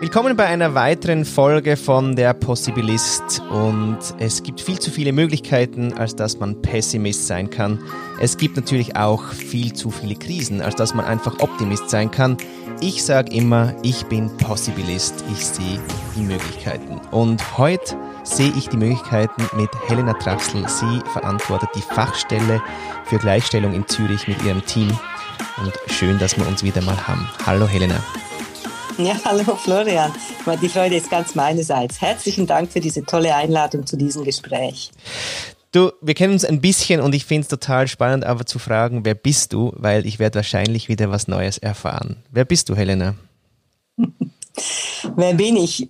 [0.00, 5.92] Willkommen bei einer weiteren Folge von der Possibilist und es gibt viel zu viele Möglichkeiten,
[5.92, 7.80] als dass man Pessimist sein kann.
[8.20, 12.36] Es gibt natürlich auch viel zu viele Krisen, als dass man einfach Optimist sein kann.
[12.80, 15.80] Ich sage immer, ich bin Possibilist, ich sehe
[16.14, 17.00] die Möglichkeiten.
[17.10, 20.62] Und heute sehe ich die Möglichkeiten mit Helena Traxel.
[20.68, 22.62] Sie verantwortet die Fachstelle
[23.06, 24.96] für Gleichstellung in Zürich mit ihrem Team.
[25.60, 27.28] Und schön, dass wir uns wieder mal haben.
[27.44, 27.96] Hallo Helena.
[29.04, 30.12] Ja, hallo Florian.
[30.60, 32.00] Die Freude ist ganz meinerseits.
[32.00, 34.90] Herzlichen Dank für diese tolle Einladung zu diesem Gespräch.
[35.70, 39.04] Du, wir kennen uns ein bisschen und ich finde es total spannend, aber zu fragen,
[39.04, 39.72] wer bist du?
[39.76, 42.16] Weil ich werde wahrscheinlich wieder was Neues erfahren.
[42.32, 43.14] Wer bist du, Helena?
[45.16, 45.88] wer bin ich?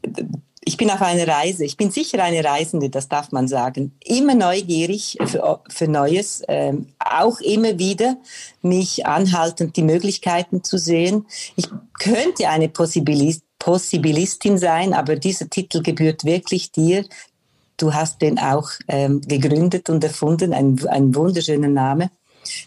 [0.68, 1.64] Ich bin auf einer Reise.
[1.64, 3.92] Ich bin sicher eine Reisende, das darf man sagen.
[4.04, 8.18] Immer neugierig für, für Neues, ähm, auch immer wieder
[8.60, 11.24] mich anhaltend die Möglichkeiten zu sehen.
[11.56, 17.06] Ich könnte eine Possibilist, Possibilistin sein, aber dieser Titel gebührt wirklich dir.
[17.78, 22.10] Du hast den auch ähm, gegründet und erfunden, ein, ein wunderschöner Name.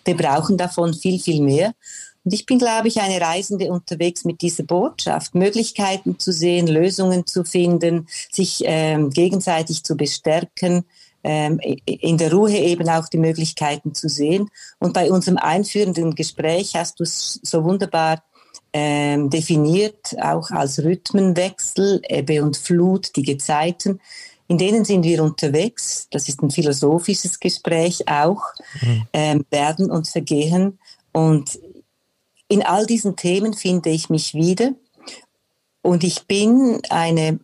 [0.06, 1.76] Wir brauchen davon viel, viel mehr.
[2.24, 7.26] Und ich bin, glaube ich, eine Reisende unterwegs mit dieser Botschaft, Möglichkeiten zu sehen, Lösungen
[7.26, 10.86] zu finden, sich ähm, gegenseitig zu bestärken,
[11.24, 14.50] ähm, in der Ruhe eben auch die Möglichkeiten zu sehen.
[14.80, 18.24] Und bei unserem einführenden Gespräch hast du es so wunderbar
[18.74, 24.00] ähm, definiert, auch als Rhythmenwechsel, Ebbe und Flut, die Gezeiten.
[24.48, 26.08] In denen sind wir unterwegs.
[26.12, 28.44] Das ist ein philosophisches Gespräch auch.
[28.82, 29.08] Mhm.
[29.14, 30.78] Ähm, werden und vergehen.
[31.14, 31.60] Und
[32.52, 34.74] in all diesen Themen finde ich mich wieder.
[35.82, 37.40] Und ich bin eine,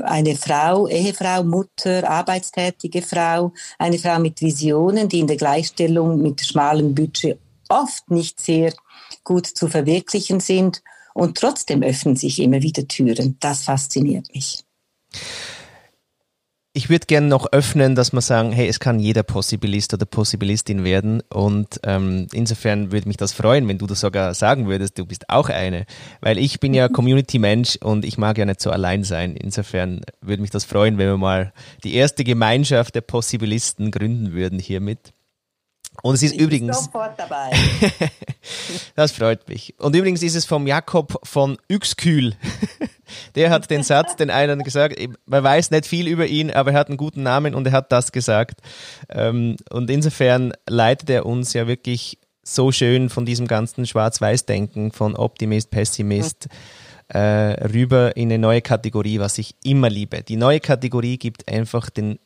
[0.00, 6.40] eine Frau, Ehefrau, Mutter, arbeitstätige Frau, eine Frau mit Visionen, die in der Gleichstellung mit
[6.40, 8.72] schmalem Budget oft nicht sehr
[9.22, 10.82] gut zu verwirklichen sind.
[11.12, 13.36] Und trotzdem öffnen sich immer wieder Türen.
[13.38, 14.64] Das fasziniert mich
[16.80, 20.82] ich würde gerne noch öffnen, dass wir sagen, hey, es kann jeder Possibilist oder Possibilistin
[20.82, 21.22] werden.
[21.28, 25.28] Und ähm, insofern würde mich das freuen, wenn du das sogar sagen würdest, du bist
[25.28, 25.84] auch eine.
[26.22, 29.36] Weil ich bin ja Community-Mensch und ich mag ja nicht so allein sein.
[29.36, 31.52] Insofern würde mich das freuen, wenn wir mal
[31.84, 35.12] die erste Gemeinschaft der Possibilisten gründen würden hiermit.
[36.02, 36.84] Und es ist ich übrigens.
[36.84, 37.50] Sofort dabei.
[38.94, 39.74] das freut mich.
[39.78, 42.34] Und übrigens ist es vom Jakob von Üxkühl.
[43.34, 44.96] Der hat den Satz, den einen gesagt,
[45.26, 47.90] man weiß nicht viel über ihn, aber er hat einen guten Namen und er hat
[47.90, 48.60] das gesagt.
[49.08, 55.16] Ähm, und insofern leitet er uns ja wirklich so schön von diesem ganzen Schwarz-Weiß-Denken, von
[55.16, 56.48] Optimist, Pessimist,
[57.08, 60.22] äh, rüber in eine neue Kategorie, was ich immer liebe.
[60.22, 62.18] Die neue Kategorie gibt einfach den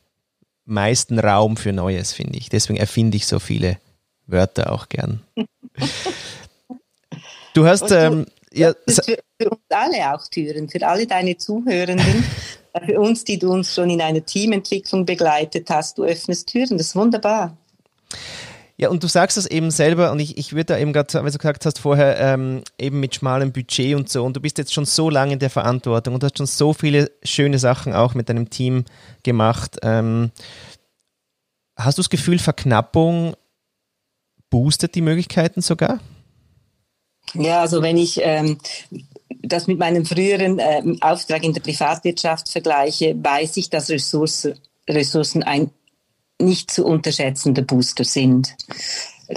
[0.65, 2.49] meisten Raum für Neues, finde ich.
[2.49, 3.77] Deswegen erfinde ich so viele
[4.27, 5.21] Wörter auch gern.
[7.53, 7.89] Du hast.
[7.91, 12.25] Ähm, ja, für, für, uns alle auch Türen, für alle deine Zuhörenden,
[12.85, 15.97] für uns, die du uns schon in einer Teamentwicklung begleitet hast.
[15.97, 17.55] Du öffnest Türen, das ist wunderbar.
[18.77, 21.31] Ja, und du sagst das eben selber und ich, ich würde da eben gerade, weil
[21.31, 24.73] du gesagt hast vorher, ähm, eben mit schmalem Budget und so und du bist jetzt
[24.73, 28.27] schon so lange in der Verantwortung und hast schon so viele schöne Sachen auch mit
[28.27, 28.83] deinem Team
[29.23, 29.77] gemacht.
[29.81, 30.31] Ähm,
[31.77, 33.35] hast du das Gefühl, Verknappung
[34.49, 36.01] boostet die Möglichkeiten sogar?
[37.33, 38.57] Ja, also wenn ich ähm,
[39.41, 44.49] das mit meinem früheren ähm, Auftrag in der Privatwirtschaft vergleiche, weiß ich, dass Ressource,
[44.87, 45.71] Ressourcen ein
[46.41, 48.55] nicht zu unterschätzende Booster sind.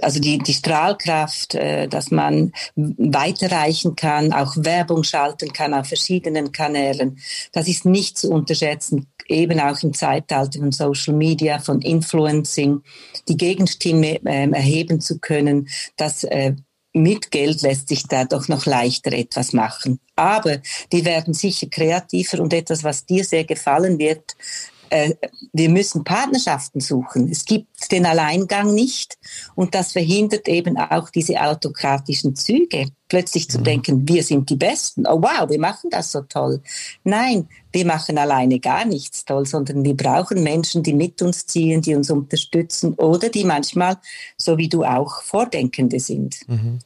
[0.03, 6.53] Also die, die Strahlkraft, äh, dass man weiterreichen kann, auch Werbung schalten kann auf verschiedenen
[6.53, 7.19] Kanälen,
[7.53, 12.83] das ist nicht zu unterschätzen, eben auch im Zeitalter von Social Media, von Influencing,
[13.29, 16.55] die Gegenstimme äh, erheben zu können, das äh,
[16.93, 20.01] mit Geld lässt sich da doch noch leichter etwas machen.
[20.17, 20.59] Aber
[20.93, 24.37] die werden sicher kreativer und etwas, was dir sehr gefallen wird,
[24.91, 25.15] äh,
[25.53, 27.28] wir müssen Partnerschaften suchen.
[27.31, 29.19] Es gibt den Alleingang nicht
[29.54, 32.88] und das verhindert eben auch diese autokratischen Züge.
[33.09, 33.65] Plötzlich zu mhm.
[33.65, 35.06] denken, wir sind die Besten.
[35.06, 36.60] Oh wow, wir machen das so toll.
[37.04, 41.81] Nein, wir machen alleine gar nichts toll, sondern wir brauchen Menschen, die mit uns ziehen,
[41.81, 43.96] die uns unterstützen oder die manchmal,
[44.37, 46.37] so wie du auch, Vordenkende sind.
[46.49, 46.81] Mhm.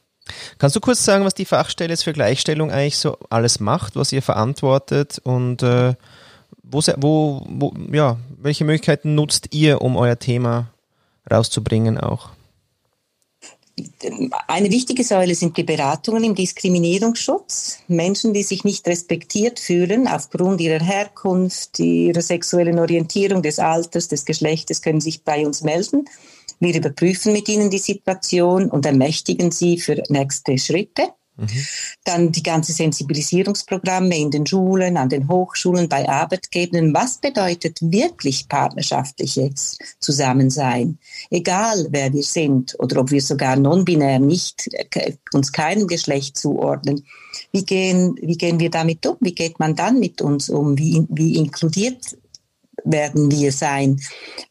[0.57, 4.13] Kannst du kurz sagen, was die Fachstelle jetzt für Gleichstellung eigentlich so alles macht, was
[4.13, 5.95] ihr verantwortet und äh,
[6.73, 10.71] wo, wo, wo, ja, welche Möglichkeiten nutzt ihr, um euer Thema
[11.31, 12.31] rauszubringen auch?
[14.47, 17.79] Eine wichtige Säule sind die Beratungen im Diskriminierungsschutz.
[17.87, 24.25] Menschen, die sich nicht respektiert fühlen aufgrund ihrer Herkunft, ihrer sexuellen Orientierung, des Alters, des
[24.25, 26.05] Geschlechtes, können sich bei uns melden.
[26.59, 31.09] Wir überprüfen mit ihnen die Situation und ermächtigen sie für nächste Schritte.
[31.35, 31.65] Mhm.
[32.03, 36.93] Dann die ganze Sensibilisierungsprogramme in den Schulen, an den Hochschulen, bei Arbeitgebenden.
[36.93, 40.99] Was bedeutet wirklich partnerschaftliches Zusammensein?
[41.31, 47.05] Egal wer wir sind oder ob wir sogar non-binär nicht äh, uns keinem Geschlecht zuordnen.
[47.51, 49.17] Wie gehen, wie gehen wir damit um?
[49.19, 50.77] Wie geht man dann mit uns um?
[50.77, 52.15] Wie, wie inkludiert
[52.83, 53.99] werden wir sein,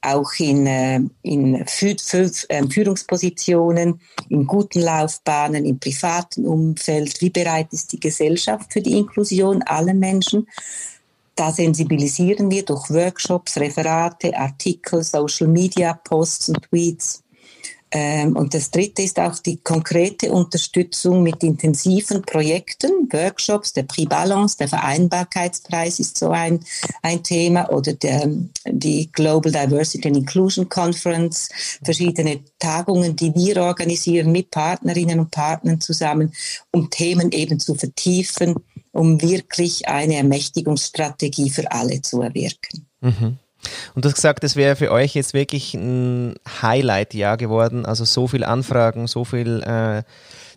[0.00, 7.20] auch in, äh, in äh, Führungspositionen, in guten Laufbahnen, im privaten Umfeld.
[7.20, 10.48] Wie bereit ist die Gesellschaft für die Inklusion aller Menschen?
[11.34, 17.21] Da sensibilisieren wir durch Workshops, Referate, Artikel, Social Media, Posts und Tweets.
[17.94, 24.08] Ähm, und das Dritte ist auch die konkrete Unterstützung mit intensiven Projekten, Workshops, der Prix
[24.08, 26.60] Balance, der Vereinbarkeitspreis ist so ein,
[27.02, 28.30] ein Thema oder der,
[28.66, 31.50] die Global Diversity and Inclusion Conference,
[31.84, 36.32] verschiedene Tagungen, die wir organisieren mit Partnerinnen und Partnern zusammen,
[36.70, 38.54] um Themen eben zu vertiefen,
[38.92, 42.86] um wirklich eine Ermächtigungsstrategie für alle zu erwirken.
[43.02, 43.38] Mhm.
[43.94, 47.86] Und du hast gesagt, es wäre für euch jetzt wirklich ein Highlight-Jahr geworden.
[47.86, 50.02] Also so viele Anfragen, so viele äh,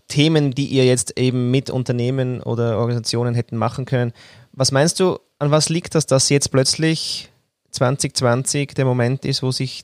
[0.07, 4.13] Themen, die ihr jetzt eben mit Unternehmen oder Organisationen hätten machen können.
[4.53, 7.29] Was meinst du, an was liegt das, dass jetzt plötzlich
[7.71, 9.83] 2020 der Moment ist, wo sich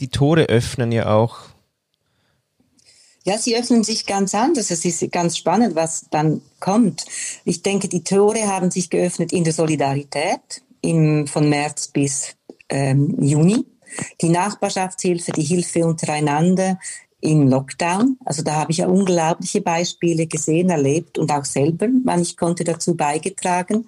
[0.00, 1.38] die Tore öffnen ja auch?
[3.24, 4.70] Ja, sie öffnen sich ganz anders.
[4.70, 7.04] Es ist ganz spannend, was dann kommt.
[7.44, 12.36] Ich denke, die Tore haben sich geöffnet in der Solidarität im, von März bis
[12.68, 13.64] ähm, Juni.
[14.20, 16.78] Die Nachbarschaftshilfe, die Hilfe untereinander
[17.20, 18.16] im Lockdown.
[18.24, 22.64] Also da habe ich ja unglaubliche Beispiele gesehen, erlebt und auch selber, wann ich konnte
[22.64, 23.86] dazu beigetragen.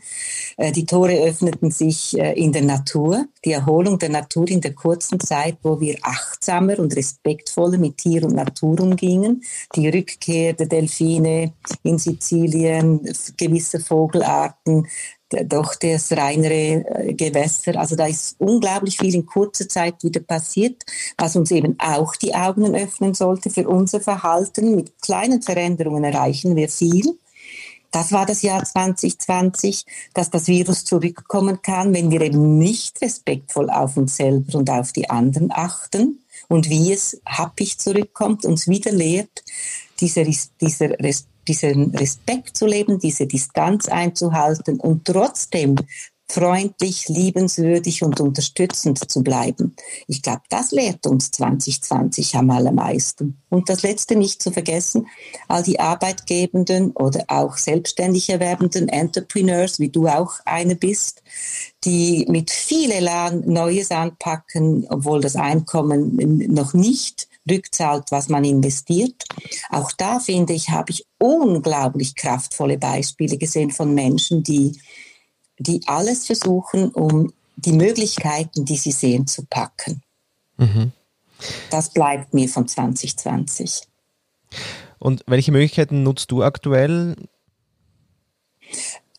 [0.57, 4.75] Äh, die Tore öffneten sich äh, in der Natur, die Erholung der Natur in der
[4.75, 9.43] kurzen Zeit, wo wir achtsamer und respektvoller mit Tier und Natur umgingen.
[9.75, 11.53] Die Rückkehr der Delfine
[11.83, 13.01] in Sizilien,
[13.37, 14.87] gewisse Vogelarten,
[15.47, 17.77] doch das reinere äh, Gewässer.
[17.79, 20.83] Also da ist unglaublich viel in kurzer Zeit wieder passiert,
[21.19, 24.75] was uns eben auch die Augen öffnen sollte für unser Verhalten.
[24.75, 27.19] Mit kleinen Veränderungen erreichen wir viel.
[27.91, 29.85] Das war das Jahr 2020,
[30.15, 34.93] dass das Virus zurückkommen kann, wenn wir eben nicht respektvoll auf uns selber und auf
[34.93, 39.45] die anderen achten und wie es happig zurückkommt, uns wieder lehrt,
[40.01, 45.77] dieser, dieser Respekt diesen Respekt zu leben, diese Distanz einzuhalten und trotzdem
[46.33, 49.77] freundlich, liebenswürdig und unterstützend zu bleiben.
[50.07, 53.37] Ich glaube, das lehrt uns 2020 am allermeisten.
[53.51, 55.09] Und das Letzte nicht zu vergessen,
[55.49, 61.23] all die Arbeitgebenden oder auch selbstständig erwerbenden Entrepreneurs, wie du auch eine bist,
[61.85, 66.17] die mit viel Elan Neues anpacken, obwohl das Einkommen
[66.51, 69.25] noch nicht rückzahlt, was man investiert.
[69.71, 74.81] Auch da finde ich, habe ich unglaublich kraftvolle Beispiele gesehen von Menschen, die,
[75.59, 80.03] die alles versuchen, um die Möglichkeiten, die sie sehen, zu packen.
[80.57, 80.93] Mhm.
[81.71, 83.83] Das bleibt mir von 2020.
[84.99, 87.17] Und welche Möglichkeiten nutzt du aktuell?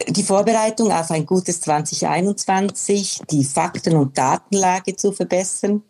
[0.08, 5.84] Die Vorbereitung auf ein gutes 2021, die Fakten- und Datenlage zu verbessern,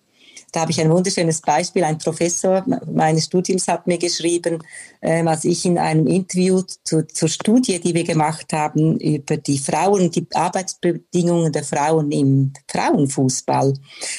[0.54, 1.84] da habe ich ein wunderschönes Beispiel.
[1.84, 4.60] Ein Professor meines Studiums hat mir geschrieben,
[5.02, 9.58] ähm, als ich in einem Interview zu, zur Studie, die wir gemacht haben über die
[9.58, 13.74] Frauen, die Arbeitsbedingungen der Frauen im Frauenfußball,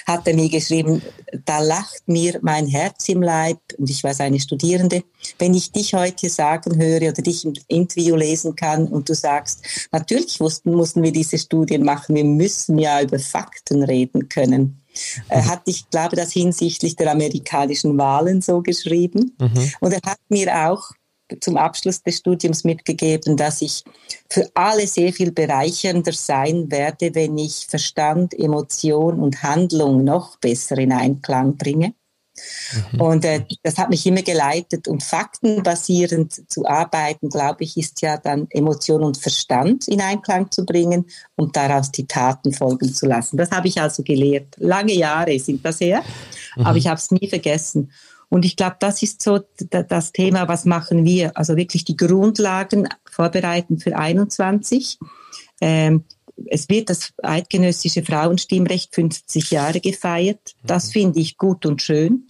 [0.07, 1.03] hat er mir geschrieben,
[1.45, 5.05] da lacht mir mein Herz im Leib und ich war seine Studierende,
[5.39, 9.89] wenn ich dich heute sagen höre oder dich im Interview lesen kann und du sagst,
[9.93, 14.84] natürlich mussten, mussten wir diese Studien machen, wir müssen ja über Fakten reden können.
[15.29, 19.35] Er hat, ich glaube, das hinsichtlich der amerikanischen Wahlen so geschrieben.
[19.39, 19.73] Mhm.
[19.81, 20.91] Und er hat mir auch
[21.41, 23.83] zum Abschluss des Studiums mitgegeben, dass ich
[24.29, 30.79] für alle sehr viel bereichernder sein werde, wenn ich Verstand, Emotion und Handlung noch besser
[30.79, 31.95] in Einklang bringe.
[32.93, 33.01] Mhm.
[33.01, 34.89] Und äh, das hat mich immer geleitet.
[34.89, 40.65] Und faktenbasierend zu arbeiten, glaube ich, ist ja dann Emotion und Verstand in Einklang zu
[40.65, 43.37] bringen und daraus die Taten folgen zu lassen.
[43.37, 44.55] Das habe ich also gelehrt.
[44.59, 46.03] Lange Jahre sind das her,
[46.57, 46.67] mhm.
[46.67, 47.91] aber ich habe es nie vergessen.
[48.29, 51.37] Und ich glaube, das ist so das Thema, was machen wir?
[51.37, 54.99] Also wirklich die Grundlagen vorbereiten für 21.
[55.61, 56.05] Ähm,
[56.47, 60.55] es wird das eidgenössische Frauenstimmrecht 50 Jahre gefeiert.
[60.65, 60.93] Das mhm.
[60.93, 62.27] finde ich gut und schön.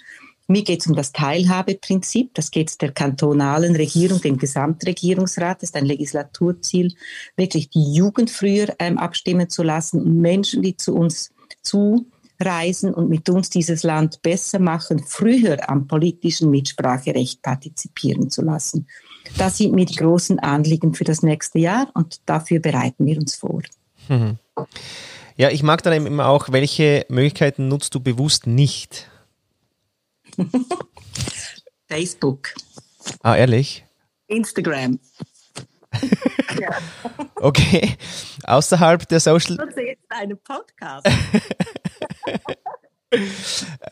[0.47, 2.35] Mir geht es um das Teilhabeprinzip.
[2.35, 5.63] Das geht der kantonalen Regierung, dem Gesamtregierungsrat.
[5.63, 6.95] Das ist ein Legislaturziel,
[7.37, 11.33] wirklich die Jugend früher ähm, abstimmen zu lassen und Menschen, die zu uns
[11.63, 18.87] zureisen und mit uns dieses Land besser machen, früher am politischen Mitspracherecht partizipieren zu lassen.
[19.39, 23.35] Das sind mir die großen Anliegen für das nächste Jahr und dafür bereiten wir uns
[23.35, 23.63] vor.
[24.09, 24.39] Mhm.
[25.37, 29.09] Ja, ich mag dann immer auch, welche Möglichkeiten nutzt du bewusst nicht?
[31.89, 32.55] Facebook.
[33.23, 33.85] Ah, ehrlich?
[34.27, 34.99] Instagram.
[36.61, 36.71] ja.
[37.37, 37.97] Okay.
[38.45, 39.59] Außerhalb der Social.
[39.69, 41.07] Ich jetzt einen Podcast.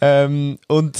[0.00, 0.98] ähm, und,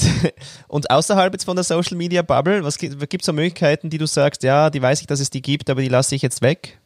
[0.67, 4.05] und außerhalb jetzt von der Social Media Bubble, was gibt es so Möglichkeiten, die du
[4.05, 6.79] sagst, ja, die weiß ich, dass es die gibt, aber die lasse ich jetzt weg?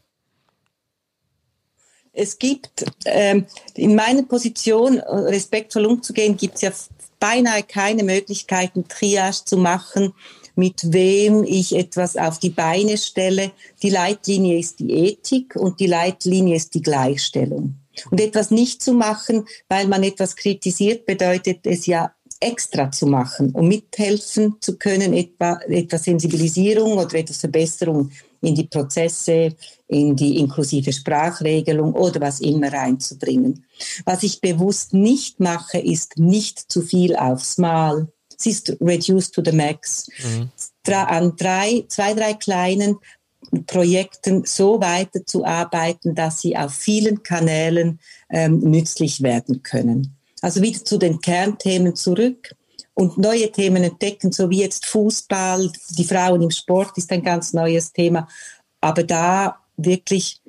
[2.19, 3.45] Es gibt ähm,
[3.75, 6.71] in meiner Position, respektvoll umzugehen, gibt es ja
[7.19, 10.13] beinahe keine Möglichkeiten, Triage zu machen,
[10.55, 13.51] mit wem ich etwas auf die Beine stelle.
[13.83, 17.75] Die Leitlinie ist die Ethik und die Leitlinie ist die Gleichstellung.
[18.09, 23.51] Und etwas nicht zu machen, weil man etwas kritisiert, bedeutet es ja extra zu machen,
[23.51, 29.55] um mithelfen zu können, etwa, etwa Sensibilisierung oder etwas Verbesserung in die Prozesse,
[29.87, 33.65] in die inklusive Sprachregelung oder was immer reinzubringen.
[34.05, 38.07] Was ich bewusst nicht mache, ist nicht zu viel aufs Mal.
[38.37, 40.07] Es ist reduced to the max.
[40.23, 40.49] Mhm.
[40.93, 42.97] An drei, zwei, drei kleinen
[43.65, 50.17] Projekten so weiterzuarbeiten, dass sie auf vielen Kanälen ähm, nützlich werden können.
[50.41, 52.55] Also wieder zu den Kernthemen zurück
[52.97, 57.53] und neue Themen entdecken, so wie jetzt Fußball, die Frauen im Sport ist ein ganz
[57.53, 58.27] neues Thema.
[58.81, 60.41] Aber da wirklich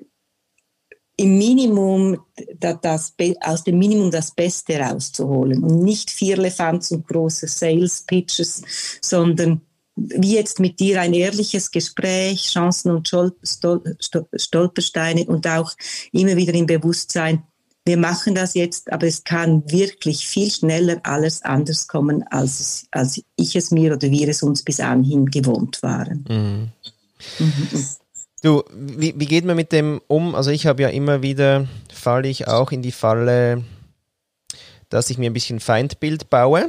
[1.18, 2.16] im Minimum
[2.58, 3.12] das, das,
[3.42, 8.62] aus dem Minimum das Beste rauszuholen und nicht vier Elefants und große Sales Pitches,
[9.02, 9.60] sondern
[9.96, 15.74] wie jetzt mit dir ein ehrliches Gespräch, Chancen und Stolpersteine und auch
[16.12, 17.42] immer wieder im Bewusstsein,
[17.88, 22.86] wir machen das jetzt, aber es kann wirklich viel schneller alles anders kommen, als, es,
[22.92, 26.24] als ich es mir oder wir es uns bis anhin gewohnt waren.
[26.28, 26.68] Mhm.
[27.38, 27.86] Mhm.
[28.42, 30.36] Du, wie, wie geht man mit dem um?
[30.36, 33.64] Also ich habe ja immer wieder, falle ich auch in die Falle,
[34.90, 36.68] dass ich mir ein bisschen Feindbild baue.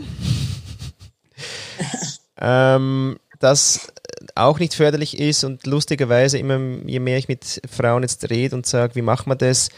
[2.41, 3.91] ähm, das
[4.35, 8.65] auch nicht förderlich ist und lustigerweise immer, je mehr ich mit Frauen jetzt rede und
[8.65, 9.69] sage, wie machen wir das,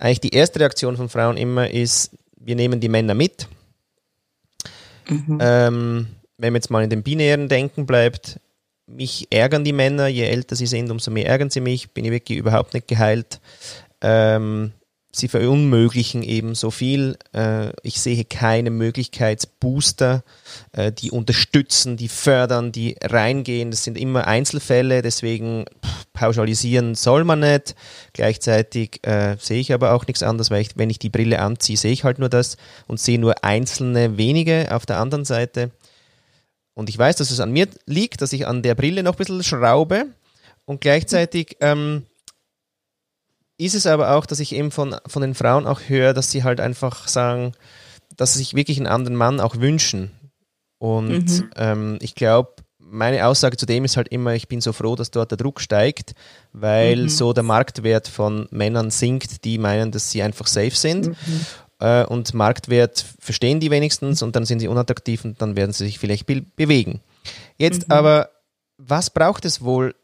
[0.00, 3.46] eigentlich die erste Reaktion von Frauen immer ist, wir nehmen die Männer mit.
[5.08, 5.38] Mhm.
[5.40, 6.06] Ähm,
[6.38, 8.40] wenn man jetzt mal in dem binären Denken bleibt,
[8.86, 12.10] mich ärgern die Männer, je älter sie sind, umso mehr ärgern sie mich, bin ich
[12.10, 13.40] wirklich überhaupt nicht geheilt.
[14.00, 14.72] Ähm,
[15.12, 17.16] sie verunmöglichen eben so viel.
[17.32, 20.22] Äh, ich sehe keine Möglichkeitsbooster,
[20.72, 23.70] äh, die unterstützen, die fördern, die reingehen.
[23.70, 25.64] Das sind immer Einzelfälle, deswegen
[26.12, 27.74] pauschalisieren soll man nicht.
[28.12, 31.76] Gleichzeitig äh, sehe ich aber auch nichts anderes, weil ich, wenn ich die Brille anziehe,
[31.76, 35.70] sehe ich halt nur das und sehe nur einzelne wenige auf der anderen Seite.
[36.74, 39.18] Und ich weiß, dass es an mir liegt, dass ich an der Brille noch ein
[39.18, 40.06] bisschen schraube
[40.66, 42.06] und gleichzeitig ähm,
[43.60, 46.44] ist es aber auch, dass ich eben von, von den Frauen auch höre, dass sie
[46.44, 47.52] halt einfach sagen,
[48.16, 50.10] dass sie sich wirklich einen anderen Mann auch wünschen.
[50.78, 51.50] Und mhm.
[51.56, 55.10] ähm, ich glaube, meine Aussage zu dem ist halt immer, ich bin so froh, dass
[55.10, 56.14] dort der Druck steigt,
[56.52, 57.08] weil mhm.
[57.08, 61.08] so der Marktwert von Männern sinkt, die meinen, dass sie einfach safe sind.
[61.08, 61.14] Mhm.
[61.80, 65.84] Äh, und Marktwert verstehen die wenigstens und dann sind sie unattraktiv und dann werden sie
[65.84, 67.00] sich vielleicht be bewegen.
[67.58, 67.94] Jetzt mhm.
[67.94, 68.30] aber,
[68.78, 69.94] was braucht es wohl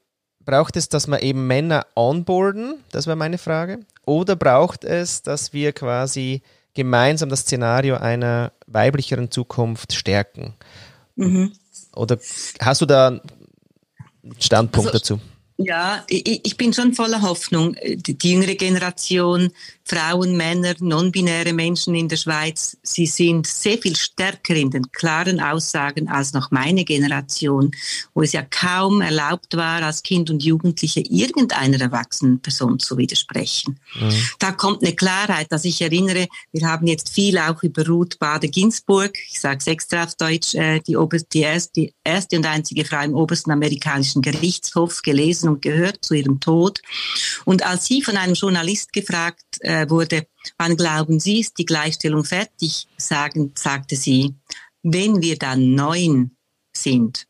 [0.47, 2.76] braucht es, dass wir eben Männer onboarden?
[2.93, 3.81] Das wäre meine Frage.
[4.07, 6.41] Oder braucht es, dass wir quasi
[6.73, 10.55] gemeinsam das Szenario einer weiblicheren Zukunft stärken?
[11.17, 11.53] Mhm.
[11.95, 12.19] Oder
[12.61, 13.21] hast du da einen
[14.38, 15.21] Standpunkt also, dazu?
[15.59, 17.77] Ja, ich, ich bin schon voller Hoffnung.
[17.83, 19.51] Die, die jüngere Generation
[19.89, 25.39] Frauen, Männer, non-binäre Menschen in der Schweiz, sie sind sehr viel stärker in den klaren
[25.39, 27.71] Aussagen als noch meine Generation,
[28.13, 33.79] wo es ja kaum erlaubt war, als Kind und Jugendliche irgendeiner erwachsenen Person zu widersprechen.
[33.95, 34.29] Mhm.
[34.41, 39.17] Da kommt eine Klarheit, dass ich erinnere, wir haben jetzt viel auch über Ruth Bader-Ginsburg,
[39.31, 42.85] ich sage es extra auf Deutsch, äh, die, Ober die, erste, die erste und einzige
[42.85, 46.81] Frau im obersten amerikanischen Gerichtshof gelesen und gehört zu ihrem Tod.
[47.45, 50.26] Und als sie von einem Journalist gefragt äh, wurde,
[50.59, 52.87] wann glauben Sie, ist die Gleichstellung fertig?
[52.97, 54.35] Sagen, sagte sie,
[54.83, 56.37] wenn wir dann neun
[56.73, 57.26] sind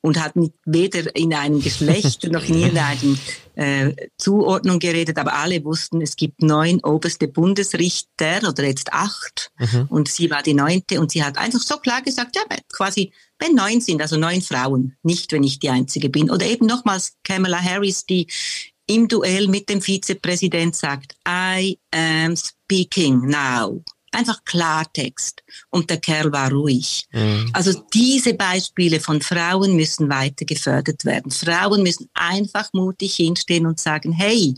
[0.00, 3.16] und hat nicht weder in einem Geschlecht noch in irgendeiner
[3.54, 9.86] äh, Zuordnung geredet, aber alle wussten, es gibt neun oberste Bundesrichter oder jetzt acht mhm.
[9.88, 12.42] und sie war die neunte und sie hat einfach so klar gesagt, ja,
[12.72, 16.30] quasi, wenn neun sind, also neun Frauen, nicht wenn ich die einzige bin.
[16.30, 18.26] Oder eben nochmals Kamala Harris, die
[18.86, 23.82] im Duell mit dem Vizepräsident sagt, I am speaking now.
[24.14, 25.42] einfach Klartext.
[25.70, 27.04] Und der Kerl war ruhig.
[27.12, 27.50] Mhm.
[27.52, 31.30] Also diese Beispiele von Frauen müssen weiter gefördert werden.
[31.30, 34.54] Frauen müssen einfach mutig hinstehen und sagen, hey,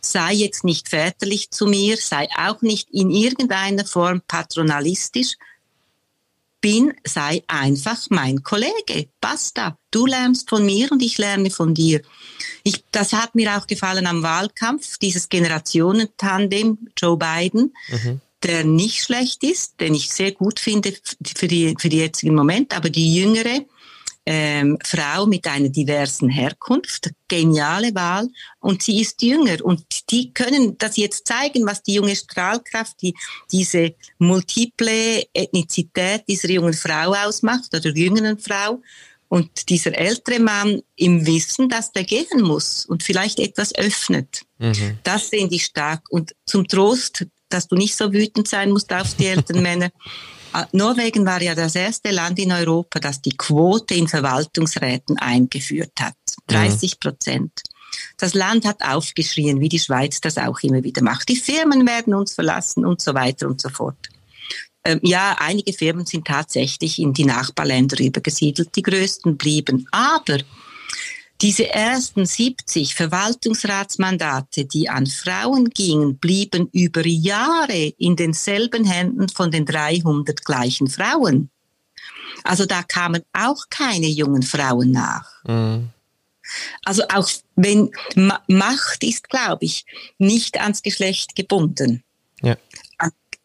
[0.00, 5.36] sei jetzt nicht väterlich zu mir, sei auch nicht in irgendeiner Form patronalistisch,
[6.60, 9.08] bin, sei einfach mein Kollege.
[9.20, 9.76] Basta.
[9.90, 12.02] Du lernst von mir und ich lerne von dir.
[12.62, 18.20] Ich, das hat mir auch gefallen am Wahlkampf, dieses Generationentandem Joe Biden, mhm.
[18.42, 20.94] der nicht schlecht ist, den ich sehr gut finde
[21.36, 23.64] für die, für die jetzigen Moment, aber die jüngere,
[24.30, 28.28] ähm, Frau mit einer diversen Herkunft, geniale Wahl
[28.60, 33.14] und sie ist jünger und die können das jetzt zeigen, was die junge Strahlkraft, die,
[33.50, 38.82] diese multiple Ethnizität dieser jungen Frau ausmacht oder jüngeren Frau
[39.28, 44.42] und dieser ältere Mann im Wissen, dass der gehen muss und vielleicht etwas öffnet.
[44.58, 44.98] Mhm.
[45.04, 49.14] Das sehen die stark und zum Trost, dass du nicht so wütend sein musst auf
[49.14, 49.90] die älteren Männer.
[50.52, 55.92] Ah, Norwegen war ja das erste Land in Europa, das die Quote in Verwaltungsräten eingeführt
[56.00, 56.14] hat.
[56.46, 56.96] 30 mhm.
[57.00, 57.62] Prozent.
[58.16, 61.28] Das Land hat aufgeschrien, wie die Schweiz das auch immer wieder macht.
[61.28, 64.08] Die Firmen werden uns verlassen und so weiter und so fort.
[64.84, 68.74] Ähm, ja, einige Firmen sind tatsächlich in die Nachbarländer übergesiedelt.
[68.76, 69.86] Die größten blieben.
[69.90, 70.38] Aber
[71.40, 79.50] diese ersten 70 Verwaltungsratsmandate, die an Frauen gingen, blieben über Jahre in denselben Händen von
[79.50, 81.50] den 300 gleichen Frauen.
[82.44, 85.44] Also da kamen auch keine jungen Frauen nach.
[85.44, 85.90] Mhm.
[86.84, 87.90] Also auch wenn
[88.46, 89.84] Macht ist, glaube ich,
[90.18, 92.02] nicht ans Geschlecht gebunden.
[92.42, 92.56] Ja.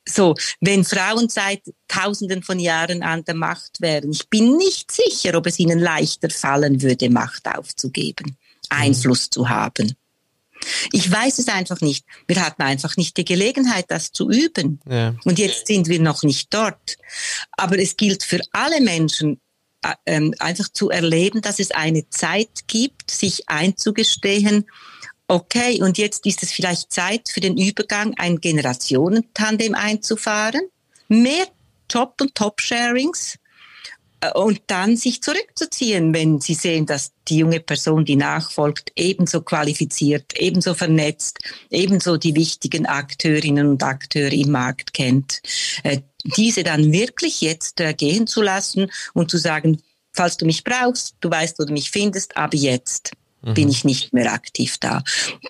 [0.06, 5.38] So, wenn Frauen seit Tausenden von Jahren an der Macht wären, ich bin nicht sicher,
[5.38, 8.38] ob es ihnen leichter fallen würde, Macht aufzugeben,
[8.70, 9.96] Einfluss zu haben.
[10.92, 12.06] Ich weiß es einfach nicht.
[12.28, 14.80] Wir hatten einfach nicht die Gelegenheit, das zu üben.
[14.90, 15.16] Ja.
[15.26, 16.98] Und jetzt sind wir noch nicht dort.
[17.52, 19.42] Aber es gilt für alle Menschen,
[19.82, 24.66] äh, ähm, einfach zu erleben, dass es eine Zeit gibt, sich einzugestehen,
[25.34, 30.62] okay, und jetzt ist es vielleicht Zeit für den Übergang, ein Generationentandem einzufahren,
[31.08, 31.48] mehr
[31.90, 33.40] Job- und Top-Sharings
[34.22, 39.42] äh, und dann sich zurückzuziehen, wenn sie sehen, dass die junge Person, die nachfolgt, ebenso
[39.42, 41.40] qualifiziert, ebenso vernetzt,
[41.72, 45.42] ebenso die wichtigen Akteurinnen und Akteure im Markt kennt.
[45.82, 46.02] Äh,
[46.38, 51.16] diese dann wirklich jetzt äh, gehen zu lassen und zu sagen, falls du mich brauchst,
[51.22, 53.14] du weißt, wo du mich findest, aber jetzt
[53.44, 53.54] mhm.
[53.54, 55.04] bin ich nicht mehr aktiv da.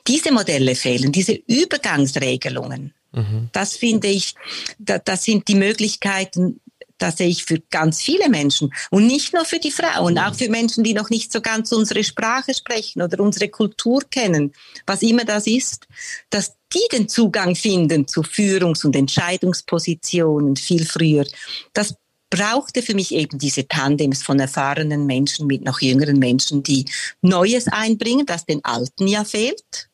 [0.07, 2.93] Diese Modelle fehlen, diese Übergangsregelungen.
[3.11, 3.49] Mhm.
[3.51, 4.35] Das finde ich,
[4.79, 6.59] da, das sind die Möglichkeiten,
[6.97, 10.49] das sehe ich für ganz viele Menschen und nicht nur für die Frauen, auch für
[10.49, 14.53] Menschen, die noch nicht so ganz unsere Sprache sprechen oder unsere Kultur kennen,
[14.85, 15.87] was immer das ist,
[16.29, 21.25] dass die den Zugang finden zu Führungs- und Entscheidungspositionen viel früher.
[21.73, 21.95] Das
[22.33, 26.85] brauchte für mich eben diese Tandems von erfahrenen Menschen mit noch jüngeren Menschen, die
[27.21, 29.89] Neues einbringen, das den Alten ja fehlt.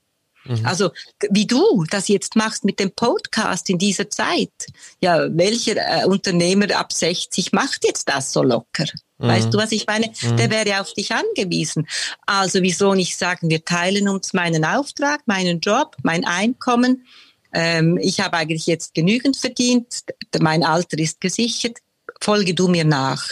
[0.45, 0.65] Mhm.
[0.65, 0.91] Also
[1.31, 4.53] wie du das jetzt machst mit dem Podcast in dieser Zeit.
[5.01, 8.85] Ja, welcher äh, Unternehmer ab 60 macht jetzt das so locker?
[9.17, 9.27] Mhm.
[9.27, 10.07] Weißt du, was ich meine?
[10.21, 10.37] Mhm.
[10.37, 11.89] Der wäre auf dich angewiesen.
[12.25, 17.05] Also wieso nicht sagen, wir teilen uns meinen Auftrag, meinen Job, mein Einkommen.
[17.51, 20.03] Ähm, ich habe eigentlich jetzt genügend verdient,
[20.39, 21.79] mein Alter ist gesichert
[22.19, 23.23] folge du mir nach.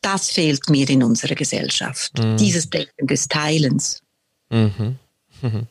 [0.00, 2.18] Das fehlt mir in unserer Gesellschaft.
[2.18, 2.36] Mhm.
[2.36, 4.02] Dieses Denken des Teilens.
[4.50, 4.98] Mhm.
[5.42, 5.66] Mhm.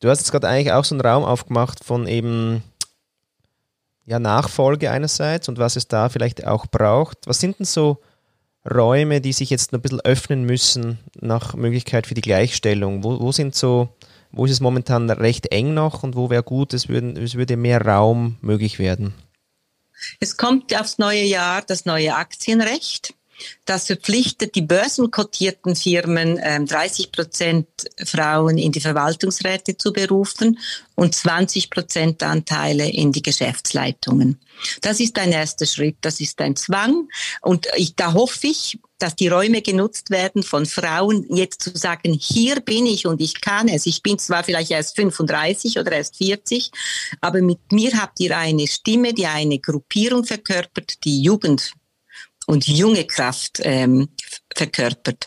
[0.00, 2.62] Du hast jetzt gerade eigentlich auch so einen Raum aufgemacht von eben
[4.06, 7.18] ja, Nachfolge einerseits und was es da vielleicht auch braucht.
[7.26, 8.00] Was sind denn so
[8.68, 13.02] Räume, die sich jetzt ein bisschen öffnen müssen nach Möglichkeit für die Gleichstellung?
[13.02, 13.88] Wo, wo sind so,
[14.30, 17.56] wo ist es momentan recht eng noch und wo wäre gut, es, würden, es würde
[17.56, 19.14] mehr Raum möglich werden?
[20.20, 23.14] Es kommt aufs neue Jahr das neue Aktienrecht.
[23.64, 27.68] Das verpflichtet die börsenkotierten Firmen, 30 ähm, Prozent
[28.04, 30.58] Frauen in die Verwaltungsräte zu berufen
[30.94, 34.40] und 20 Prozent Anteile in die Geschäftsleitungen.
[34.80, 37.08] Das ist ein erster Schritt, das ist ein Zwang.
[37.42, 42.12] Und ich, da hoffe ich, dass die Räume genutzt werden von Frauen, jetzt zu sagen,
[42.12, 43.86] hier bin ich und ich kann es.
[43.86, 46.72] Ich bin zwar vielleicht erst 35 oder erst 40,
[47.20, 51.72] aber mit mir habt ihr eine Stimme, die eine Gruppierung verkörpert, die Jugend
[52.48, 54.08] und junge Kraft ähm,
[54.56, 55.26] verkörpert.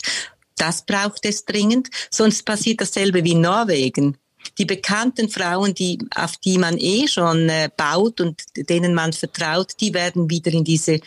[0.58, 4.18] Das braucht es dringend, sonst passiert dasselbe wie Norwegen.
[4.58, 9.74] Die bekannten Frauen, die, auf die man eh schon äh, baut und denen man vertraut,
[9.80, 11.00] die werden wieder in diese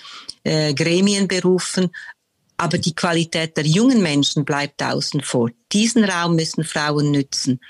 [0.44, 1.90] äh, Gremien berufen,
[2.56, 5.50] aber die Qualität der jungen Menschen bleibt außen vor.
[5.72, 7.60] Diesen Raum müssen Frauen nützen.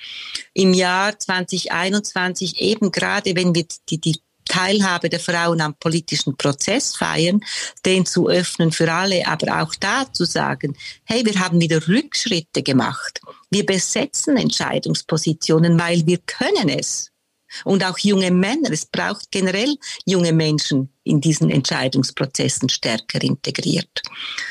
[0.52, 6.96] Im Jahr 2021 eben gerade, wenn wir die, die Teilhabe der Frauen am politischen Prozess
[6.96, 7.40] feiern,
[7.84, 12.62] den zu öffnen für alle, aber auch da zu sagen, hey, wir haben wieder Rückschritte
[12.62, 13.20] gemacht.
[13.50, 17.10] Wir besetzen Entscheidungspositionen, weil wir können es.
[17.62, 24.02] Und auch junge Männer, es braucht generell junge Menschen in diesen Entscheidungsprozessen stärker integriert.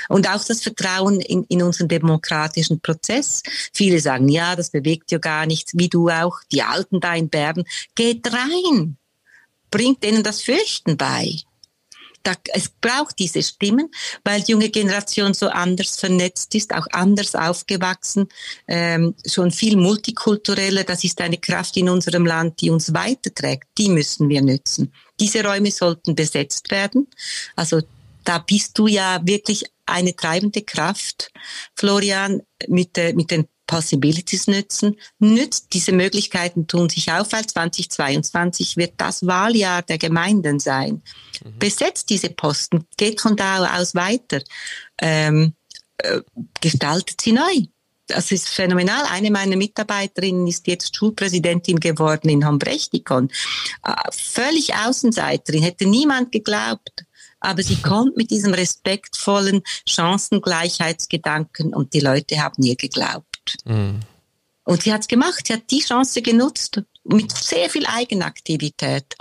[0.08, 3.41] Und auch das Vertrauen in, in unseren demokratischen Prozess.
[3.73, 7.29] Viele sagen, ja, das bewegt ja gar nichts, wie du auch, die Alten da in
[7.29, 7.63] Bern.
[7.95, 8.97] Geht rein,
[9.74, 11.36] bringt denen das Fürchten bei.
[12.22, 13.90] Da, es braucht diese Stimmen,
[14.24, 18.30] weil die junge Generation so anders vernetzt ist, auch anders aufgewachsen,
[18.68, 20.84] ähm, schon viel multikultureller.
[20.84, 23.68] Das ist eine Kraft in unserem Land, die uns weiterträgt.
[23.78, 24.94] Die müssen wir nützen.
[25.20, 27.08] Diese Räume sollten besetzt werden.
[27.56, 27.82] Also
[28.24, 31.32] da bist du ja wirklich eine treibende Kraft,
[31.76, 38.78] Florian, mit, äh, mit den Possibilities nützen, nützt diese Möglichkeiten tun sich auf, weil 2022
[38.78, 41.02] wird das Wahljahr der Gemeinden sein.
[41.43, 41.60] Mhm.
[41.60, 44.41] Besetzt diese Posten, geht von da aus weiter,
[45.02, 45.54] ähm,
[45.97, 46.21] äh,
[46.62, 47.65] gestaltet sie neu.
[48.08, 49.06] Das ist phänomenal.
[49.10, 53.30] Eine meiner Mitarbeiterinnen ist jetzt Schulpräsidentin geworden in Hombrechtikon.
[53.84, 57.06] Äh, völlig Außenseiterin, hätte niemand geglaubt
[57.43, 63.33] aber sie kommt mit diesem respektvollen Chancengleichheitsgedanken und die Leute haben ihr geglaubt.
[63.65, 63.99] Mhm.
[64.65, 69.15] Und sie hat es gemacht, sie hat die Chance genutzt mit sehr viel Eigenaktivität.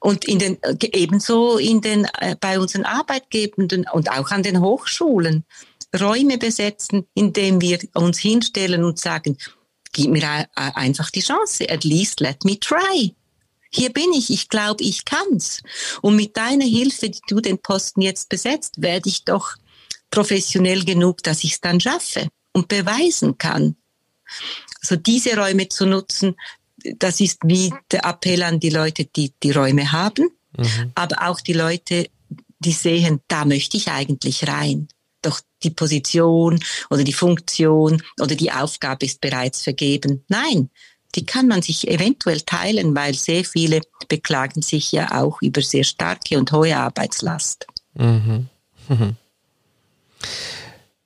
[0.00, 5.44] Und in den, ebenso in den, äh, bei unseren Arbeitgebenden und auch an den Hochschulen
[5.98, 9.36] Räume besetzen, indem wir uns hinstellen und sagen,
[9.92, 13.14] gib mir einfach die Chance, at least let me try.
[13.72, 15.62] Hier bin ich, ich glaube, ich kann's.
[16.00, 19.56] Und mit deiner Hilfe, die du den Posten jetzt besetzt, werde ich doch
[20.10, 23.76] professionell genug, dass ich es dann schaffe und beweisen kann.
[24.82, 26.36] Also diese Räume zu nutzen,
[26.96, 30.92] das ist wie der Appell an die Leute, die die Räume haben, mhm.
[30.94, 32.08] aber auch die Leute,
[32.58, 34.88] die sehen, da möchte ich eigentlich rein.
[35.22, 36.58] Doch die Position
[36.88, 40.24] oder die Funktion oder die Aufgabe ist bereits vergeben.
[40.28, 40.70] Nein,
[41.14, 45.84] die kann man sich eventuell teilen, weil sehr viele beklagen sich ja auch über sehr
[45.84, 47.66] starke und hohe Arbeitslast.
[47.94, 48.48] Mhm.
[48.88, 49.16] Mhm.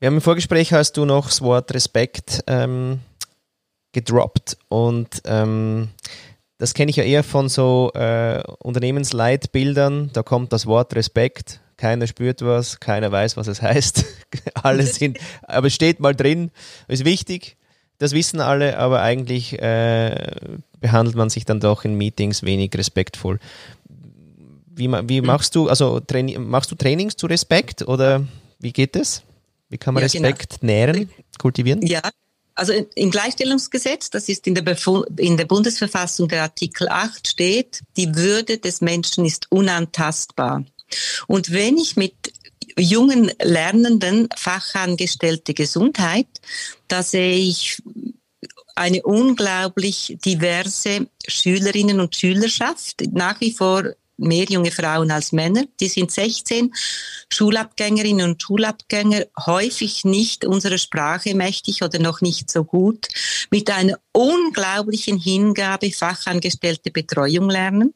[0.01, 3.01] Wir haben im Vorgespräch hast du noch das Wort Respekt ähm,
[3.93, 5.89] gedroppt und ähm,
[6.59, 10.11] das kenne ich ja eher von so äh, Unternehmensleitbildern.
[10.13, 11.61] Da kommt das Wort Respekt.
[11.77, 14.05] Keiner spürt was, keiner weiß, was es heißt.
[14.55, 16.51] alle sind, aber es steht mal drin,
[16.89, 17.57] ist wichtig.
[17.99, 20.33] Das wissen alle, aber eigentlich äh,
[20.81, 23.39] behandelt man sich dann doch in Meetings wenig respektvoll.
[24.77, 26.01] Wie, wie machst du, also
[26.39, 28.27] machst du Trainings zu Respekt oder
[28.59, 29.23] wie geht es?
[29.69, 30.29] Wie kann man ja, genau.
[30.29, 30.73] Respekt genau.
[30.73, 31.83] nähren, kultivieren?
[31.83, 32.03] Ja,
[32.55, 34.77] also im Gleichstellungsgesetz, das ist in der,
[35.17, 40.65] in der Bundesverfassung der Artikel 8 steht, die Würde des Menschen ist unantastbar.
[41.27, 42.15] Und wenn ich mit
[42.79, 46.29] jungen Lernenden Fachangestellte Gesundheit,
[46.89, 47.83] da sehe ich
[48.77, 55.65] eine unglaublich diverse Schülerinnen und Schülerschaft, nach wie vor mehr junge Frauen als Männer.
[55.81, 56.73] Die sind 16,
[57.33, 63.09] Schulabgängerinnen und Schulabgänger, häufig nicht unserer Sprache mächtig oder noch nicht so gut,
[63.51, 67.95] mit einer unglaublichen Hingabe fachangestellte Betreuung lernen.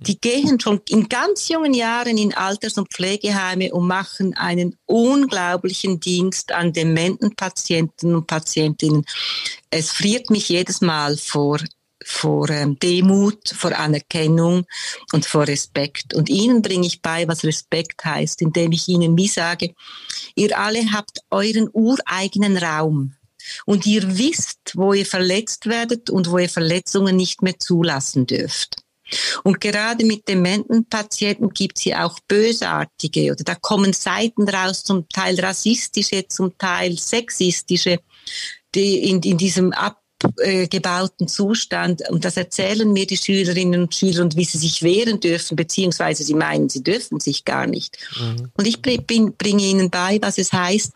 [0.00, 5.98] Die gehen schon in ganz jungen Jahren in Alters- und Pflegeheime und machen einen unglaublichen
[5.98, 9.06] Dienst an dementen Patienten und Patientinnen.
[9.70, 11.58] Es friert mich jedes Mal vor
[12.04, 14.66] vor ähm, Demut, vor Anerkennung
[15.12, 16.14] und vor Respekt.
[16.14, 19.74] Und ihnen bringe ich bei, was Respekt heißt, indem ich ihnen wie sage,
[20.34, 23.14] ihr alle habt euren ureigenen Raum.
[23.66, 28.84] Und ihr wisst, wo ihr verletzt werdet und wo ihr Verletzungen nicht mehr zulassen dürft.
[29.42, 34.82] Und gerade mit dementen Patienten gibt es ja auch bösartige oder da kommen Seiten raus,
[34.82, 38.00] zum Teil rassistische, zum Teil sexistische,
[38.74, 40.00] die in, in diesem Ab
[40.68, 42.08] gebauten Zustand.
[42.08, 46.24] Und das erzählen mir die Schülerinnen und Schüler und wie sie sich wehren dürfen, beziehungsweise
[46.24, 47.98] sie meinen, sie dürfen sich gar nicht.
[48.18, 48.50] Mhm.
[48.56, 50.92] Und ich bin, bringe ihnen bei, was es heißt,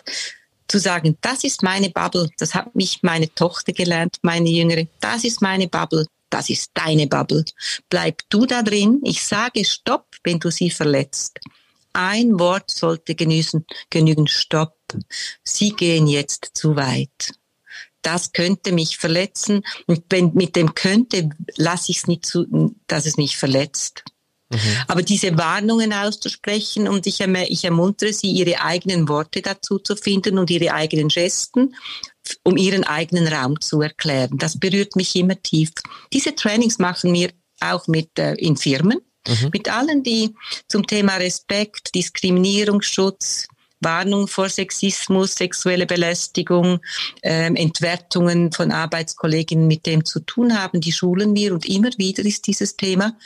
[0.68, 5.24] zu sagen, das ist meine Bubble, das hat mich meine Tochter gelernt, meine Jüngere, das
[5.24, 7.44] ist meine Bubble, das ist deine Bubble.
[7.88, 11.40] Bleib du da drin, ich sage Stopp, wenn du sie verletzt.
[11.94, 14.76] Ein Wort sollte genügen, genügen Stopp.
[15.42, 17.32] Sie gehen jetzt zu weit
[18.08, 19.62] das könnte mich verletzen.
[19.86, 24.02] Und wenn, mit dem könnte lasse ich es nicht zu, dass es mich verletzt.
[24.50, 24.58] Mhm.
[24.86, 30.38] Aber diese Warnungen auszusprechen und ich, ich ermuntere sie, ihre eigenen Worte dazu zu finden
[30.38, 31.74] und ihre eigenen Gesten,
[32.44, 34.38] um ihren eigenen Raum zu erklären.
[34.38, 35.72] Das berührt mich immer tief.
[36.14, 39.50] Diese Trainings machen mir auch mit äh, in Firmen, mhm.
[39.52, 40.34] mit allen, die
[40.66, 43.48] zum Thema Respekt, Diskriminierungsschutz,
[43.80, 46.80] Warnung vor Sexismus, sexuelle Belästigung,
[47.22, 52.24] ähm, Entwertungen von Arbeitskolleginnen mit dem zu tun haben, die schulen wir und immer wieder
[52.24, 53.16] ist dieses Thema.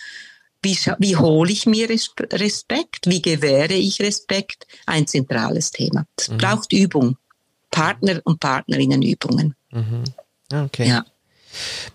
[0.62, 3.06] Wie, wie hole ich mir Respekt?
[3.06, 4.66] Wie gewähre ich Respekt?
[4.86, 6.06] Ein zentrales Thema.
[6.16, 6.38] Es mhm.
[6.38, 7.16] braucht Übung.
[7.70, 9.56] Partner und Partnerinnenübungen.
[9.70, 10.04] Mhm.
[10.52, 10.88] Okay.
[10.88, 11.04] Ja.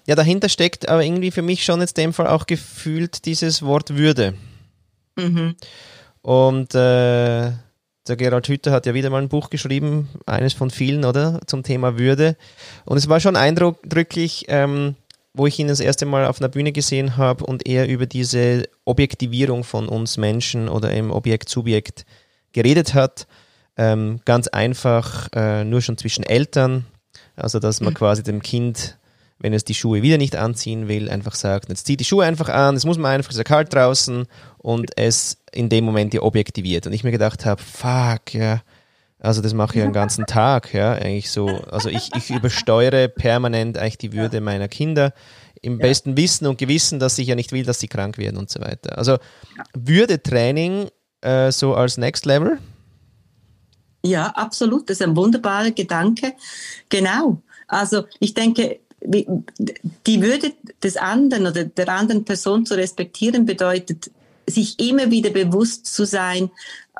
[0.06, 3.62] Ja, dahinter steckt aber irgendwie für mich schon jetzt in dem Fall auch gefühlt dieses
[3.62, 4.36] Wort Würde.
[5.16, 5.56] Mhm.
[6.22, 7.52] Und äh,
[8.08, 11.40] der Gerald Hüther hat ja wieder mal ein Buch geschrieben, eines von vielen, oder?
[11.46, 12.36] Zum Thema Würde.
[12.86, 14.96] Und es war schon eindrücklich, ähm,
[15.34, 18.68] wo ich ihn das erste Mal auf einer Bühne gesehen habe und er über diese
[18.86, 22.06] Objektivierung von uns Menschen oder im Objekt-Subjekt
[22.54, 23.28] geredet hat.
[23.78, 26.86] Ähm, ganz einfach, äh, nur schon zwischen Eltern.
[27.36, 27.98] Also, dass man mhm.
[27.98, 28.98] quasi dem Kind
[29.40, 32.50] wenn es die Schuhe wieder nicht anziehen will, einfach sagt, jetzt zieht die Schuhe einfach
[32.50, 34.26] an, es muss man einfach, es ist ja kalt draußen
[34.58, 36.88] und es in dem Moment ja objektiviert.
[36.88, 38.62] Und ich mir gedacht habe, fuck, ja,
[39.20, 41.48] also das mache ich ja den ganzen Tag, ja, eigentlich so.
[41.48, 45.14] Also ich, ich übersteuere permanent eigentlich die Würde meiner Kinder
[45.62, 45.88] im ja.
[45.88, 48.62] besten Wissen und Gewissen, dass ich ja nicht will, dass sie krank werden und so
[48.62, 48.98] weiter.
[48.98, 49.18] Also
[49.74, 50.90] Würdetraining
[51.22, 52.60] äh, so als Next Level?
[54.06, 54.90] Ja, absolut.
[54.90, 56.34] Das ist ein wunderbarer Gedanke.
[56.90, 57.42] Genau.
[57.68, 64.12] Also ich denke, die Würde des anderen oder der anderen Person zu respektieren bedeutet,
[64.50, 66.50] sich immer wieder bewusst zu sein,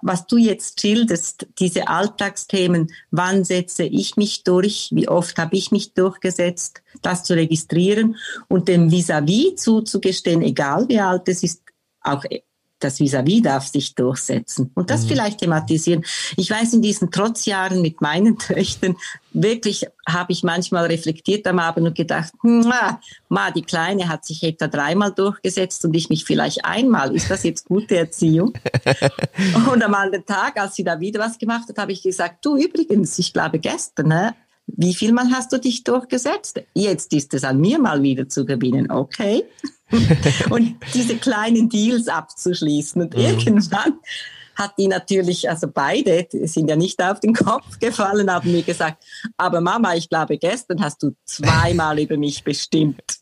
[0.02, 5.72] was du jetzt schilderst, diese Alltagsthemen, wann setze ich mich durch, wie oft habe ich
[5.72, 8.16] mich durchgesetzt, das zu registrieren
[8.48, 11.62] und dem vis-à-vis -vis zuzugestehen, egal wie alt es ist,
[12.02, 12.24] auch
[12.80, 15.08] das Vis-à-vis -vis darf sich durchsetzen und das mhm.
[15.10, 16.06] vielleicht thematisieren.
[16.36, 18.96] Ich weiß, in diesen Trotzjahren mit meinen Töchtern,
[19.34, 24.68] wirklich habe ich manchmal reflektiert am Abend und gedacht, ma, die Kleine hat sich etwa
[24.68, 27.16] dreimal durchgesetzt und ich mich vielleicht einmal.
[27.16, 28.54] Ist das jetzt gute Erziehung?
[29.72, 32.58] und am anderen Tag, als sie da wieder was gemacht hat, habe ich gesagt, du
[32.58, 34.36] übrigens, ich glaube gestern, ne,
[34.68, 36.62] wie viel Mal hast du dich durchgesetzt?
[36.74, 38.92] Jetzt ist es an mir mal wieder zu gewinnen.
[38.92, 39.46] Okay.
[40.50, 43.02] und diese kleinen Deals abzuschließen.
[43.02, 43.22] Und mhm.
[43.22, 44.00] irgendwann
[44.56, 49.04] hat die natürlich, also beide sind ja nicht auf den Kopf gefallen, haben mir gesagt,
[49.38, 53.20] aber Mama, ich glaube, gestern hast du zweimal über mich bestimmt.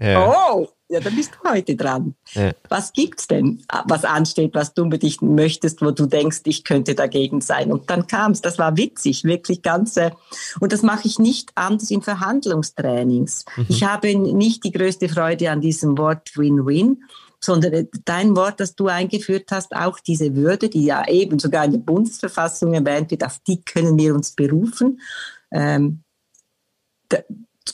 [0.00, 0.52] Ja.
[0.52, 2.14] Oh, ja, dann bist du heute dran.
[2.32, 2.52] Ja.
[2.68, 7.42] Was gibt's denn, was ansteht, was du unbedingt möchtest, wo du denkst, ich könnte dagegen
[7.42, 7.70] sein?
[7.70, 8.40] Und dann kam's.
[8.40, 9.96] Das war witzig, wirklich ganz.
[9.98, 10.12] Äh,
[10.60, 13.44] und das mache ich nicht anders in Verhandlungstrainings.
[13.56, 13.66] Mhm.
[13.68, 17.02] Ich habe nicht die größte Freude an diesem Wort Win-Win,
[17.40, 21.72] sondern dein Wort, das du eingeführt hast, auch diese Würde, die ja eben sogar in
[21.72, 25.00] der Bundesverfassung erwähnt wird, auf die können wir uns berufen.
[25.52, 26.02] Ähm,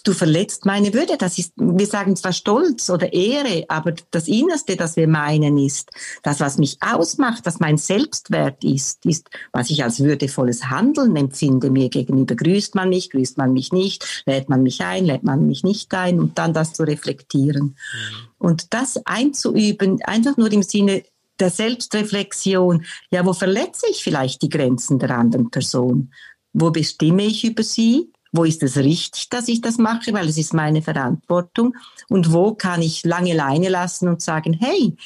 [0.02, 1.16] du verletzt meine Würde.
[1.18, 5.90] Das ist, wir sagen zwar Stolz oder Ehre, aber das Innerste, das wir meinen, ist,
[6.22, 11.70] das, was mich ausmacht, was mein Selbstwert ist, ist, was ich als würdevolles Handeln empfinde.
[11.70, 15.46] Mir gegenüber grüßt man mich, grüßt man mich nicht, lädt man mich ein, lädt man
[15.46, 17.64] mich nicht ein und dann das zu reflektieren.
[17.64, 18.28] Mhm.
[18.38, 21.02] Und das einzuüben, einfach nur im Sinne
[21.40, 26.12] der Selbstreflexion, ja, wo verletze ich vielleicht die Grenzen der anderen Person?
[26.52, 28.12] Wo bestimme ich über sie?
[28.34, 31.76] Wo ist es richtig, dass ich das mache, weil es ist meine Verantwortung
[32.08, 34.96] und wo kann ich lange Leine lassen und sagen, hey,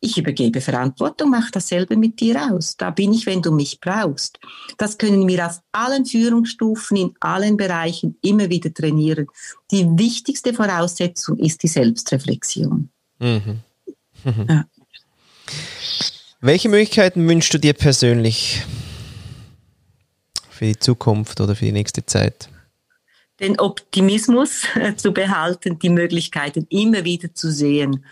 [0.00, 2.78] ich übergebe Verantwortung, mach dasselbe mit dir aus.
[2.78, 4.38] Da bin ich, wenn du mich brauchst.
[4.78, 9.26] Das können wir auf allen Führungsstufen, in allen Bereichen immer wieder trainieren.
[9.70, 12.88] Die wichtigste Voraussetzung ist die Selbstreflexion.
[13.18, 13.60] Mhm.
[14.24, 14.46] Mhm.
[14.48, 14.64] Ja.
[16.40, 18.62] Welche Möglichkeiten wünschst du dir persönlich
[20.48, 22.48] für die Zukunft oder für die nächste Zeit?
[23.40, 24.62] Den Optimismus
[24.96, 28.04] zu behalten, die Möglichkeiten immer wieder zu sehen.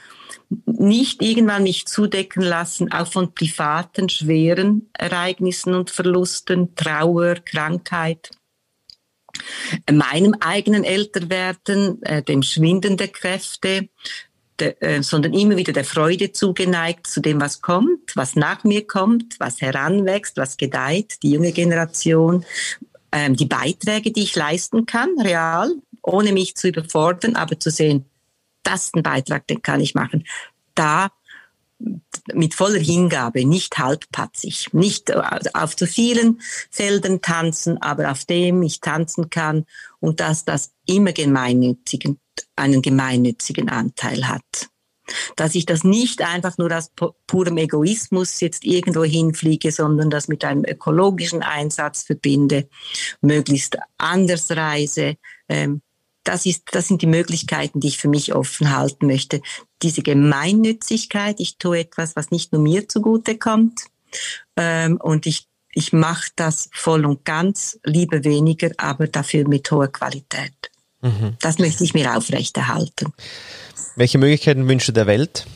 [0.66, 8.30] Nicht irgendwann mich zudecken lassen, auch von privaten, schweren Ereignissen und Verlusten, Trauer, Krankheit
[9.90, 13.88] meinem eigenen Älterwerden, äh, dem Schwinden der Kräfte,
[14.58, 19.38] äh, sondern immer wieder der Freude zugeneigt zu dem, was kommt, was nach mir kommt,
[19.38, 22.44] was heranwächst, was gedeiht, die junge Generation,
[23.12, 28.06] ähm, die Beiträge, die ich leisten kann, real, ohne mich zu überfordern, aber zu sehen,
[28.62, 30.24] das ist ein Beitrag, den kann ich machen.
[30.74, 31.10] Da
[32.32, 36.40] mit voller Hingabe, nicht halbpatzig, nicht äh, auf zu vielen
[36.70, 39.66] Feldern tanzen, aber auf dem ich tanzen kann
[40.00, 42.18] und dass das immer gemeinnützigen,
[42.56, 44.70] einen gemeinnützigen Anteil hat
[45.36, 46.90] dass ich das nicht einfach nur aus
[47.26, 52.68] purem Egoismus jetzt irgendwo hinfliege, sondern das mit einem ökologischen Einsatz verbinde,
[53.20, 55.16] möglichst anders reise,
[55.48, 55.82] ähm,
[56.24, 59.40] das ist, das sind die Möglichkeiten, die ich für mich offen halten möchte.
[59.82, 63.84] Diese Gemeinnützigkeit, ich tue etwas, was nicht nur mir zugute kommt,
[64.56, 69.88] ähm, und ich ich mache das voll und ganz, liebe weniger, aber dafür mit hoher
[69.88, 70.70] Qualität.
[71.06, 71.36] Mhm.
[71.40, 73.12] Das möchte ich mir aufrechterhalten.
[73.94, 75.46] Welche Möglichkeiten wünschst du der Welt?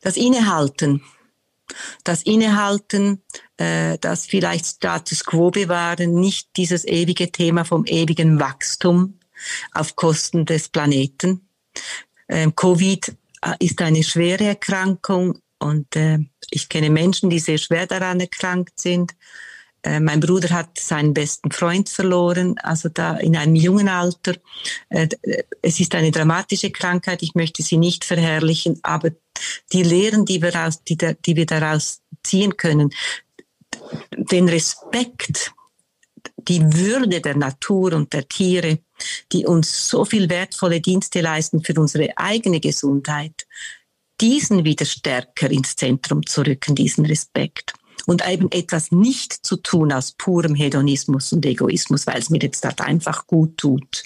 [0.00, 1.02] Das Innehalten.
[2.04, 3.22] Das Innehalten,
[3.58, 9.18] äh, das vielleicht Status quo bewahren, nicht dieses ewige Thema vom ewigen Wachstum
[9.72, 11.48] auf Kosten des Planeten.
[12.28, 16.18] Ähm, Covid äh, ist eine schwere Erkrankung und äh,
[16.50, 19.14] ich kenne Menschen, die sehr schwer daran erkrankt sind.
[19.82, 24.34] Äh, mein Bruder hat seinen besten Freund verloren, also da in einem jungen Alter.
[24.90, 25.08] Äh,
[25.62, 29.10] es ist eine dramatische Krankheit, ich möchte sie nicht verherrlichen, aber
[29.72, 32.90] die Lehren, die wir, aus, die, die wir daraus ziehen können,
[34.12, 35.52] den Respekt,
[36.36, 38.80] die Würde der Natur und der Tiere,
[39.32, 43.46] die uns so viel wertvolle Dienste leisten für unsere eigene Gesundheit,
[44.20, 47.72] diesen wieder stärker ins Zentrum zu rücken, diesen Respekt
[48.06, 52.64] und eben etwas nicht zu tun aus purem Hedonismus und Egoismus, weil es mir jetzt
[52.64, 54.02] halt einfach gut tut,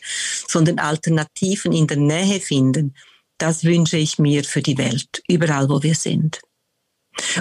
[0.48, 2.94] sondern Alternativen in der Nähe finden,
[3.38, 6.40] das wünsche ich mir für die Welt, überall wo wir sind.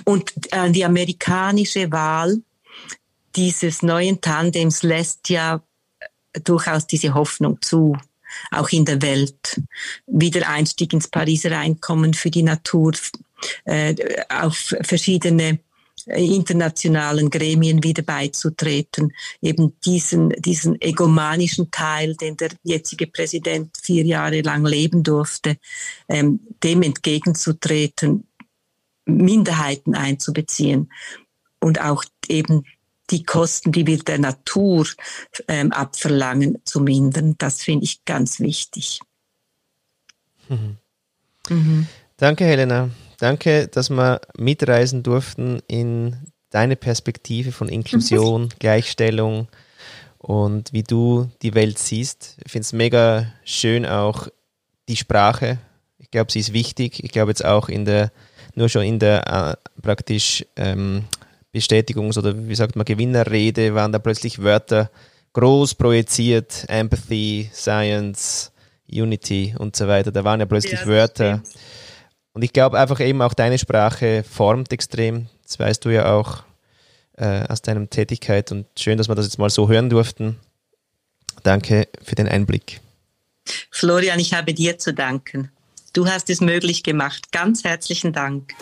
[0.05, 2.41] Und äh, die amerikanische Wahl
[3.35, 5.63] dieses neuen Tandems lässt ja
[6.43, 7.97] durchaus diese Hoffnung zu,
[8.51, 9.61] auch in der Welt.
[10.07, 12.93] Wieder Einstieg ins Pariser Einkommen für die Natur,
[13.65, 13.95] äh,
[14.29, 15.59] auf verschiedene
[16.05, 24.41] internationalen Gremien wieder beizutreten, eben diesen, diesen egomanischen Teil, den der jetzige Präsident vier Jahre
[24.41, 25.57] lang leben durfte,
[26.09, 28.27] ähm, dem entgegenzutreten,
[29.05, 30.91] Minderheiten einzubeziehen
[31.59, 32.63] und auch eben
[33.09, 34.87] die Kosten, die wir der Natur
[35.47, 37.35] ähm, abverlangen, zu mindern.
[37.37, 39.01] Das finde ich ganz wichtig.
[40.49, 40.77] Mhm.
[41.49, 41.87] Mhm.
[42.17, 42.89] Danke, Helena.
[43.23, 46.17] Danke, dass wir mitreisen durften in
[46.49, 49.47] deine Perspektive von Inklusion, Gleichstellung
[50.17, 52.35] und wie du die Welt siehst.
[52.43, 54.27] Ich finde es mega schön auch
[54.89, 55.57] die Sprache.
[55.99, 57.01] Ich glaube, sie ist wichtig.
[57.01, 58.11] Ich glaube jetzt auch in der,
[58.55, 61.05] nur schon in der äh, praktisch ähm,
[61.55, 64.91] Bestätigungs- oder wie sagt man, Gewinnerrede waren da plötzlich Wörter
[65.31, 68.51] groß projiziert, Empathy, Science,
[68.91, 70.11] Unity und so weiter.
[70.11, 71.37] Da waren ja plötzlich ja, Wörter.
[71.37, 71.63] Stimmt.
[72.33, 75.27] Und ich glaube einfach eben auch deine Sprache formt extrem.
[75.43, 76.43] Das weißt du ja auch
[77.17, 80.39] äh, aus deiner Tätigkeit und schön, dass wir das jetzt mal so hören durften.
[81.43, 82.81] Danke für den Einblick.
[83.69, 85.51] Florian, ich habe dir zu danken.
[85.93, 87.31] Du hast es möglich gemacht.
[87.31, 88.53] Ganz herzlichen Dank.